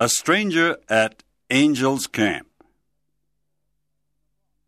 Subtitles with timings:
[0.00, 2.48] A stranger at Angel's Camp.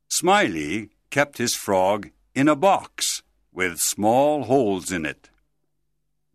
[0.06, 3.22] Smiley kept his frog in a box
[3.52, 5.28] with small holes in it.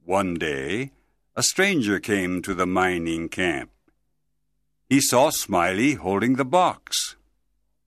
[0.04, 0.92] One day,
[1.38, 3.72] a stranger came to the mining camp.
[4.90, 7.16] He saw Smiley holding the box.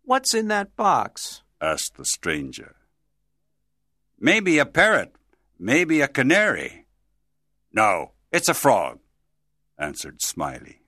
[0.04, 1.42] What's in that box?
[1.60, 2.76] asked the stranger.
[4.18, 5.14] Maybe a parrot,
[5.58, 6.86] maybe a canary.
[7.74, 9.00] No, it's a frog,
[9.78, 10.80] answered Smiley.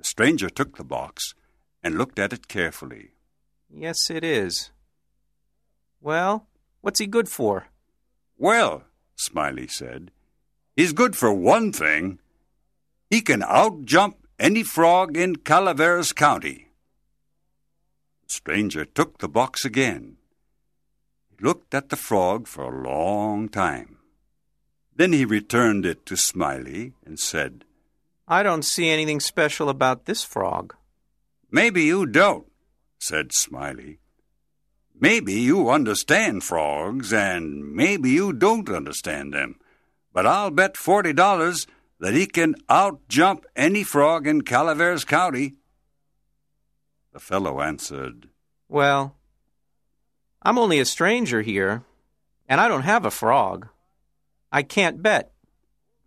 [0.00, 1.34] The stranger took the box
[1.82, 3.10] and looked at it carefully.
[3.68, 4.70] Yes, it is.
[6.00, 6.46] Well,
[6.80, 7.66] what's he good for?
[8.38, 10.10] Well, Smiley said,
[10.74, 12.18] he's good for one thing.
[13.10, 16.68] He can outjump any frog in Calaveras County.
[18.26, 20.16] The stranger took the box again.
[21.28, 23.98] He looked at the frog for a long time.
[24.96, 27.66] Then he returned it to Smiley and said,
[28.30, 30.76] I don't see anything special about this frog.
[31.50, 32.46] Maybe you don't,
[33.00, 33.98] said Smiley.
[35.00, 39.56] Maybe you understand frogs, and maybe you don't understand them.
[40.12, 41.66] But I'll bet forty dollars
[41.98, 45.56] that he can outjump any frog in Calaveras County.
[47.12, 48.28] The fellow answered,
[48.68, 49.16] Well,
[50.40, 51.82] I'm only a stranger here,
[52.48, 53.66] and I don't have a frog.
[54.52, 55.32] I can't bet.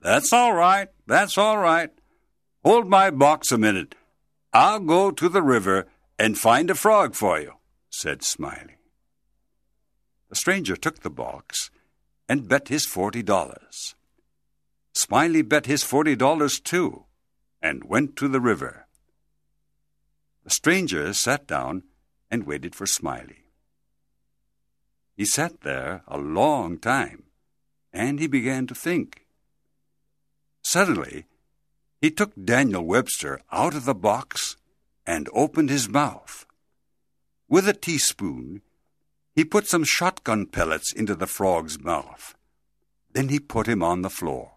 [0.01, 1.89] That's all right, that's all right.
[2.63, 3.95] Hold my box a minute.
[4.53, 7.53] I'll go to the river and find a frog for you,
[7.89, 8.77] said Smiley.
[10.29, 11.69] The stranger took the box
[12.29, 13.95] and bet his forty dollars.
[14.93, 17.03] Smiley bet his forty dollars too,
[17.61, 18.87] and went to the river.
[20.45, 21.83] The stranger sat down
[22.31, 23.43] and waited for Smiley.
[25.15, 27.23] He sat there a long time,
[27.91, 29.25] and he began to think.
[30.63, 31.25] Suddenly,
[32.03, 34.57] he took Daniel Webster out of the box
[35.07, 36.45] and opened his mouth.
[37.47, 38.61] With a teaspoon,
[39.33, 42.35] he put some shotgun pellets into the frog's mouth.
[43.13, 44.51] Then he put him on the floor.